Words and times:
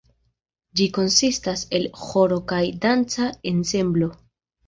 Ĝi 0.79 0.85
konsistas 0.97 1.65
el 1.79 1.85
ĥoro 2.05 2.39
kaj 2.53 2.63
danca 2.87 3.27
ensemblo. 3.53 4.09